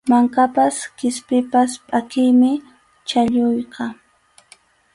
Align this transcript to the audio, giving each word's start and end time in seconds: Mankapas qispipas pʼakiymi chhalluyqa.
Mankapas 0.09 0.75
qispipas 0.97 1.71
pʼakiymi 1.87 2.51
chhalluyqa. 3.07 3.85